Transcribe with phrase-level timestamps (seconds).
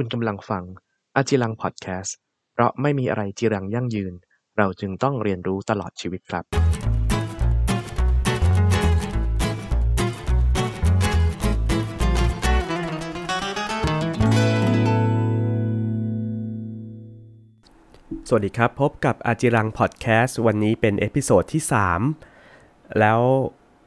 [0.00, 0.64] คุณกำลังฟัง
[1.16, 2.16] อาจิรังพอดแคสต์
[2.52, 4.14] เพราะไม่มีอะไรจีรังยั่งยืน
[4.56, 6.44] เราจึงต้องเรียนรู้ตลอดชีวิตครับ
[18.28, 21.62] สวัสดีครับ พบกับอาจิรังพอดแคสต์วันนี้เป็น episode ที่
[22.30, 23.20] 3 แล้ว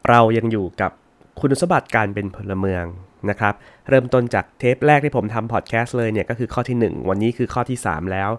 [0.10, 0.92] เรายังอยู่กับ
[1.40, 2.86] คุณสมบัติการเป็นพลเมือง
[3.30, 3.54] นะครับ
[3.90, 8.30] เริ่มต้นจากเทปแรกที่ผมทำพอดแคสต์เลยเนี่ยก็คือข้อที่ 1 วันนี้คือข้อที่ 3 แล้ว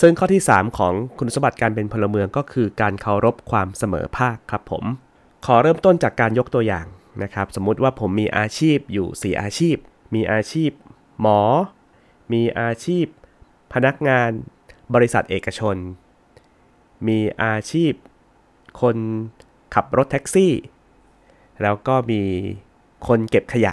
[0.00, 4.84] ซึ่งข้อที่ 3 ของคุณสมบัติการเป็นพลเมืองก็คือการเคารพความเสมอภาคครับผม
[5.46, 6.86] ขอเริ่มต้นจากการยกตัวอย่าง
[7.22, 9.76] นะครับสมมุติว่าผมมีอาชีพอยู่ 4 อาชีพ
[10.14, 10.70] มีอาชีพ
[11.20, 11.40] หมอ
[12.32, 13.06] มีอาชีพ
[13.72, 14.30] พนักงาน
[14.94, 15.76] บริษัทเอกชน
[17.08, 17.92] มีอาชีพ
[18.80, 18.96] คน
[19.74, 20.52] ขับรถแท็กซี่
[21.62, 22.22] แล้วก็มี
[23.06, 23.72] คนเก็บขยะ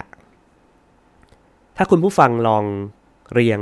[1.76, 2.64] ถ้าคุณผู้ฟังลอง
[3.32, 3.60] เรียง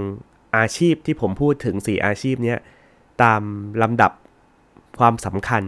[0.56, 2.58] อาชีพที่ผมพูดถึง 4 อาชีพเนี้ย
[3.22, 3.42] ตาม
[3.82, 4.12] ลำดับ
[4.98, 5.62] ความสำคัญ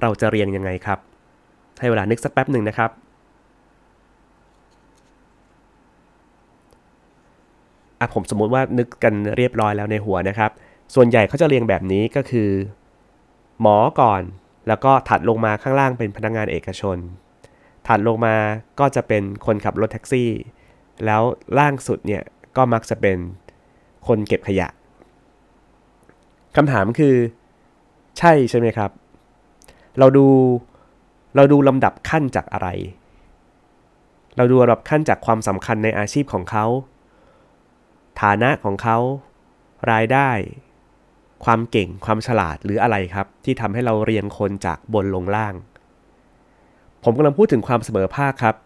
[0.00, 0.98] เราจะเรียงยังไงครับ
[1.80, 2.90] ให้เวลานึกสักแป๊บหนึ่งนะครับ
[7.98, 10.50] อะผมสมมติว่านึกกันเรียบร้อยแล้วในหัวนะครับ
[10.94, 12.50] ส่วนใหญ่เขาจะเรียงแบบนี้ก็คือ
[13.60, 14.22] หมอก่อน
[14.68, 16.96] แล้วก็ถัดลงมาข้างล่างเป็นพนักงานเอกชน
[17.88, 18.34] ถัดลงมา
[18.80, 20.30] ก็จะเป็นคนขับรถแท็กซี่
[21.06, 21.22] แล้ว
[21.58, 22.22] ล่างสุดเนี่ย
[22.56, 23.18] ก็มักจะเป็น
[24.06, 24.68] คนเก็บขยะ
[26.56, 27.14] คำถามคือ
[28.18, 28.90] ใช่ใช่ไหมครับ
[29.98, 30.26] เราดู
[31.36, 32.68] เราดูลำดับขั้นจากอะไร
[34.36, 36.66] เราดูลำดับขั้นจากความสำคัญในอาชีพของเขา
[38.20, 38.98] ฐานะของเขา
[39.92, 40.30] รายได้
[41.44, 45.54] ความเก่ง ความฉลาดหรืออะไรครับ ที่ทำให้เราเรียงคนจากบนลงล่าง
[47.04, 48.56] ผมกำลังพูดถึงความเสมอภาคครับ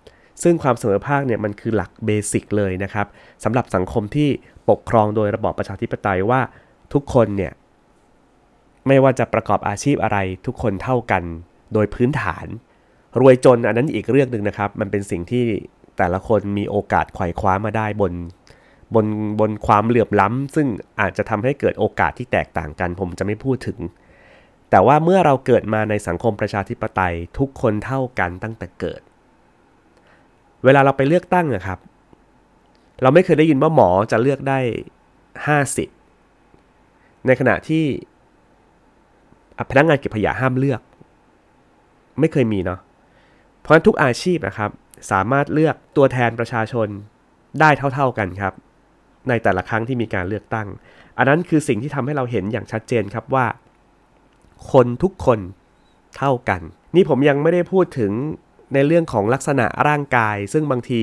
[0.43, 3.07] ซึ่งความเสมอภาคเนี่ยมันคือหลักเบสิกเลยนะครับ
[3.45, 4.29] สำหรับสังคมที่
[4.71, 6.41] ปกครองโดยระบอบประชาธิปไตยว่า
[6.93, 7.53] ทุกคนเนี่ย
[8.87, 11.23] ไม่ว่าจะประกอบอาชีพอะไรทุกคนเท่ากัน
[11.73, 12.47] โดยพื้นฐาน
[13.21, 15.45] รวยจนอันนั้นอีกเรื่องหนึ่งนะครับ มันเป็นสิ่งที่
[15.99, 18.13] แต่ละคนมีโอกาสไขว่คว้ามาได้บน
[18.95, 19.07] บน
[19.41, 20.67] บนความเหลื่อมล้ำซึ่ง
[21.01, 23.79] อาจจะทำให้เกิดโอกาสที่แตกต่างกัน ผมจะไม่พูดถึง
[24.71, 29.01] แต่ว่าเมื่อเราเกิดมาในสังคมประชาธิปไตย ทุกคนเท่ากันตั้งแต่เกิด
[30.65, 31.79] เวลาเราไปเลือกตั้งอะครับ
[33.03, 34.59] เราไม่เคยได้ยินว่าหมอจะเลือกได้
[36.29, 37.85] 50ในขณะที่
[39.71, 40.81] พนักงานเก็บขยะห้ามเลือก
[42.21, 42.81] ไม่เคยมีเนาะ
[43.61, 44.71] เพราะฉะนั้นทุกอาชีพนะครับ
[45.11, 46.89] สามารถเลือกตัวแทนประชาชน
[47.61, 48.53] ได้เท่า ๆกันครับ
[49.29, 50.69] ในแต่ละครั้งที่มีการเลือกตั้ง
[51.19, 53.47] อันนั้นคือสิ่งที่ทำให้เราเห็นอย่างชัดเจนครับว่า
[54.73, 55.39] คนทุกคน
[56.17, 56.61] เท่ากัน
[56.97, 58.13] นี่ผมยังไม่ได้พูดถึง
[58.75, 61.03] ในเรื่องของลักษณะร่างกาย ซึ่งบางที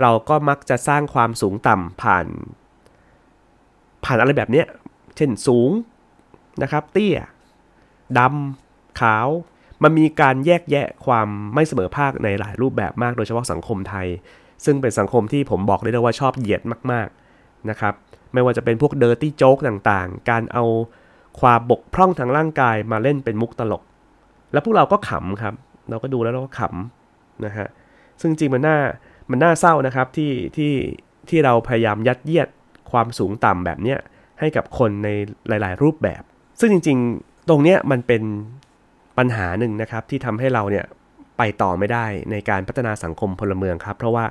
[0.00, 2.26] เราก็มักจะสร้างความสูงต่ำผ่าน
[4.04, 4.66] ผ่านอะไรแบบเนี้ย
[5.16, 5.70] เช่นสูง
[6.62, 7.18] นะครับ เตี้ย
[8.18, 9.28] ดำขาว
[9.82, 14.06] มันมีการแยกแยะความไม่เสมอภาคในหลายรูปแบบมากโดยเฉพาะสังคมไทย
[14.64, 17.94] ซึ่งเป็นสังคมที่ผมบอกได้เลยว่าชอบเหยียดมากๆนะครับ
[18.32, 20.64] ไม่ว่าจะเป็นพวกเดอร์ตี้โจ๊กต่างๆ การเอา
[21.40, 23.82] ความบกพร่องทางร่างกายมาเล่นเป็นมุกตลก
[24.52, 25.54] แล้วพวกเราก็ขำครับ
[25.90, 26.99] เราก็ดูแล้วเราก็ขำ
[27.46, 27.68] นะฮะ
[28.20, 28.78] ซึ่งจริงมันน่า
[29.30, 30.72] มันน่าเศร้านะครับที่ที่
[31.28, 32.48] ที่เราพยายามยัดเยียด
[32.90, 33.98] ความสูงต่ำแบบเนี้ย
[34.40, 35.08] ให้กับคนใน
[35.48, 36.22] หลาย ๆ รูปแบบ
[36.60, 38.22] ซึ่งจริง ๆ ตรงเนี้ยมันเป็น
[39.18, 40.86] ปัญหาหนึ่งนะครับที่ทำให้เราเนี่ย
[41.38, 44.26] ไปต่อไม่ได้ในการพัฒนาสังคมพลเมืองครับ เพราะว่า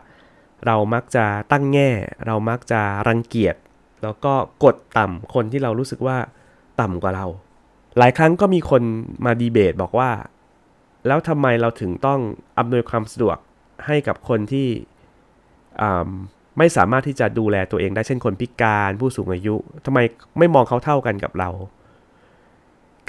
[0.66, 1.90] เรามักจะตั้งแง่
[2.26, 3.56] เรามักจะรังเกียจ
[4.04, 4.34] แล้วก็
[4.64, 6.18] กดต่ำคนที่เรารู้สึกว่า
[6.82, 7.26] ต่ำกว่าเรา
[7.98, 8.82] หลายครั้งก็มีคน
[9.26, 10.10] มาดีเบตบอกว่า
[11.08, 12.20] แล้วทำไมเราถึงต้อง
[12.58, 13.38] อำนวยความสะดวก
[13.86, 14.68] ให้กับคนที่
[16.58, 19.56] ไม่สามารถที่จะดูแลตัวเองได้เช่นคนพิการผู้สูงอายุ
[19.86, 20.00] ทำไม
[20.40, 21.50] ไม่มองเขาเท่ากันกับเรา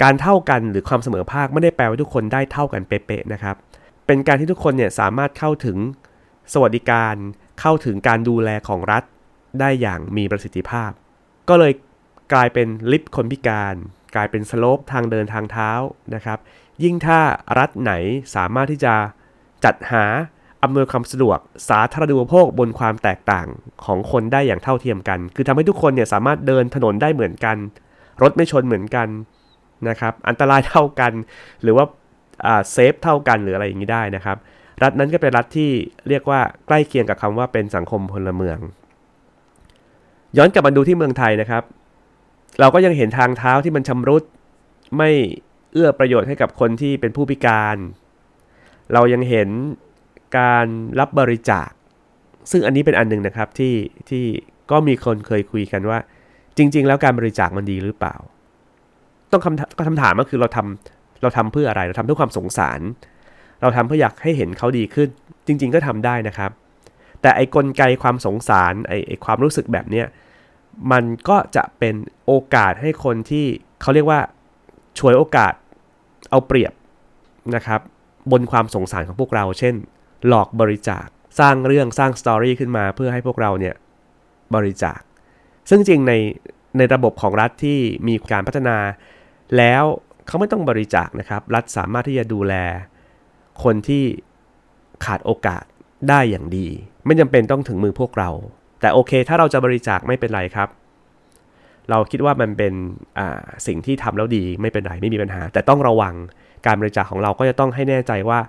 [0.01, 3.55] การเท่ากันหรือความเสมอภาคไม่ได้แปลว่าทุกคนได้เท่ากันเป๊ะๆนะครับ
[4.07, 5.77] เป็นการที่ทุกคนเนี่ยสามารถเข้าถึง
[6.53, 7.15] สวัสดิการ
[7.61, 9.03] เข้าถึงการดูแลของรัฐ
[9.59, 10.91] ได้อย่างมีประสิทธิภาพ
[11.49, 11.73] ก็เลย
[12.33, 13.75] กลายเป็นลิฟต์คนพิการ
[14.15, 15.71] กลายเป็นสโลปทางเดินทางเท้า
[16.15, 16.39] นะครับ
[16.83, 17.19] ยิ่งถ้า
[17.59, 17.93] รัฐไหน
[18.35, 18.93] สามารถที่จะ
[19.65, 20.05] จัดหา
[20.63, 21.39] อำนวยความสะดวก
[21.69, 23.47] สาธารณูปโภคบนความแตกต่าง
[23.85, 27.57] ของคนได้อย่างเท่าเทียมกัน คือทำให้ทุกคนเนี่ยสามารถเดินถนนได้เหมือนกัน
[28.21, 29.07] รถไม่ชนเหมือนกัน
[29.89, 31.11] นะครับ อันตรายเท่ากัน
[31.63, 31.85] หรือว่า
[32.71, 34.37] เซฟเท่ากันหรืออะไรอย่างนี้ได้นะครับ
[34.83, 35.71] รัฐนั้นก็เป็นรัฐที่
[36.09, 38.57] เรียกว่าใกล้เคียงกับคำว่าเป็นสังคมพลเมือง
[40.37, 41.63] ย้อนกลับมาดูที่เมืองไทยนะครับ
[42.59, 44.23] เราก็ยังเห็นทางเท้าที่มันชำรุด
[44.97, 45.09] ไม่
[45.71, 47.77] เอื้อประโยชน์ให้กับคนที่เป็นผู้พิการ
[48.93, 49.49] เรายังเห็น
[50.37, 50.67] การ
[50.99, 51.69] รับบริจาค
[52.51, 53.75] ซึ่งอันนี้เป็นอันหนึ่งนะครับที่
[54.09, 54.25] ที่
[54.71, 55.99] ก็มีคนเคยคุยกันว่า
[56.57, 58.15] จริง ๆ แล้วการบริจาคมันดีหรือเปล่า
[59.31, 62.79] ต้องคำคำถามก็คือเราทำเราทำเพื่ออะไร เราทำเพื่อความสงสาร
[63.61, 65.09] เราทำเพื่ออยากให้เห็นเขาดีขึ้น
[65.47, 66.51] จริง ๆ ก็ทำได้นะครับ
[67.21, 70.05] แต่ไอ้กลไกความสงสารไอ้ไอ้ความรู้สึกแบบเนี้ย
[70.91, 71.95] มันก็จะเป็น
[72.25, 73.45] โอกาสให้คนที่
[73.81, 74.19] เขาเรียกว่า
[74.99, 75.53] ช่วยโอกาส
[76.29, 76.73] เอาเปรียบ
[77.55, 77.81] นะครับ
[78.31, 79.75] บนความสงสารของพวกเรา เช่น
[80.27, 81.05] หลอกบริจาค
[81.39, 83.75] สร้างเรื่องสร้างสตอรี่ขึ้นมาเพื่อให้พวกเราเนี่ย
[84.55, 84.99] บริจาค
[85.69, 86.13] ซึ่งจริงใน
[86.77, 88.77] ในระบบของรัฐที่มีการพัฒนา
[89.57, 89.83] แล้ว
[90.27, 92.53] เขาไม่ต้องบริจาคนะครับ รัฐสามารถที่จะดูแล
[93.63, 94.03] คนที่
[95.05, 95.63] ขาดโอกาส
[96.09, 96.67] ได้อย่างดี
[97.05, 98.29] ไม่จำเป็นต้องถึงมือพวกเรา
[98.81, 100.69] แต่โอเค ถ้าเราจะบริจาคไม่เป็นไรครับ
[101.89, 102.73] เราคิดว่ามันเป็น
[103.67, 106.15] สิ่งที่ทำแล้วดีไม่เป็นไรไม่มีปัญหา แต่ต้องระวัง
[106.65, 108.39] การบริจาคของเราก็จะต้องให้แน่ใจว่า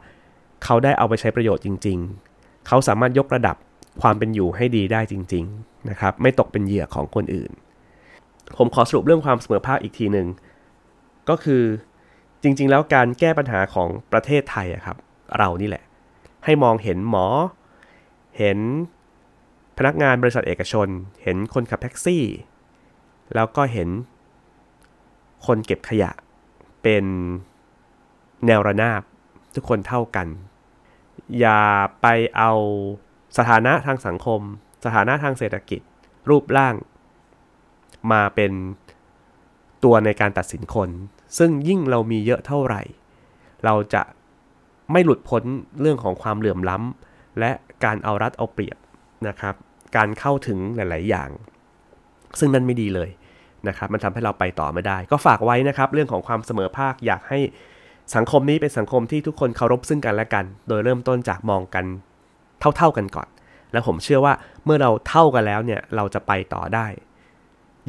[0.64, 1.98] เขาได้เอาไปใช้ประโยชน์จริง
[2.32, 3.56] ๆ เขาสามารถยกระดับ
[4.02, 7.50] ความเป็นอยู่ให้ดีได้จริง ๆ นะครับ ไม่ตกเป็นเหยื่อของคนอื่น
[8.56, 10.26] ผมขอสรุปเรื่องความเสมอภาคอีกทีหนึ่ง
[11.28, 11.62] ก็คือ
[12.42, 14.96] จริง ๆ แล้วการแก้ปัญหาของประเทศไทยอะครับ
[15.38, 15.84] เรานี่แหละ
[16.44, 17.26] ให้มองเห็นหมอ
[18.38, 18.58] เห็น
[19.78, 20.88] พนักงานบริษัทเอกชน
[21.22, 22.24] เห็นคนขับแท็กซี่
[23.34, 23.88] แล้วก็เห็น
[25.46, 26.10] คนเก็บขยะ
[26.82, 27.04] เป็น
[28.46, 29.02] แนวระนาบ
[29.54, 30.26] ทุกคนเท่ากัน
[31.40, 31.60] อย่า
[32.02, 32.06] ไป
[32.36, 32.52] เอา
[33.36, 34.40] สถานะทางสังคม
[34.84, 35.80] สถานะทางเศรษฐกิจ
[36.30, 36.74] รูปร่าง
[38.12, 38.52] มาเป็น
[39.84, 40.88] ตัวในการตัดสินคน
[41.38, 42.82] ซึ่งยิ่งเรามีเยอะเท่าไหร่
[43.64, 44.02] เราจะ
[44.92, 45.42] ไม่หลุดพ้น
[45.80, 47.50] เรื่องของความเหลื่อมล้ำและ
[47.84, 48.78] การเอารัดเอาเปรียบ
[49.28, 49.54] นะครับ
[49.96, 51.28] การเข้าถึงหลาย ๆ อย่าง
[52.38, 53.10] ซึ่งนั่นไม่ดีเลย
[53.68, 57.38] นะครับมันทำให้เราไปต่อไม่ได้ ก็ฝากไว้นะครับเรื่องของความเสมอภาคอยากให้
[58.14, 61.84] สังคมนี้เป็นสังคมที่ทุกคนเคารพซึ่งกันและกัน โดยเริ่มต้นจากมองกัน
[62.76, 63.28] เท่าๆกันก่อน
[63.72, 66.86] แล้วผมเชื่อว่าเมื่อเราเท่ากันแล้วเนี่ยเราจะไปต่อได้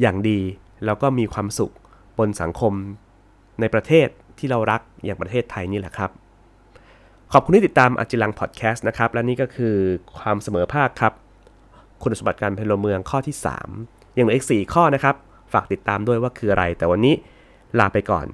[0.00, 0.40] อย่างดี
[0.84, 1.72] แล้วก็มีความสุข
[2.18, 2.72] บนสังคม
[3.60, 6.10] ในประเทศที่เรารักอย่างประเทศไทยนี่แหละครับ
[7.32, 9.74] ขอบคุณที่ติดตามอจิลังพอดแคสต์นะครับ และนี่ก็คือ
[10.18, 11.12] ความเสมอภาคครับ
[12.02, 13.36] คุณสมบัติการเป็นพลเมืองข้อที่
[13.76, 15.14] 3 ยังเหลืออีก 4 ข้อนะครับ
[15.52, 17.14] ฝากติดตามด้วยว่าคืออะไร แต่วันนี้
[17.78, 18.26] ลาไปก่อน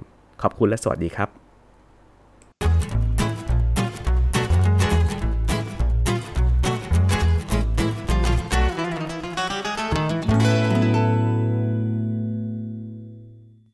[0.42, 1.39] ขอบคุณและสวัสดีครับ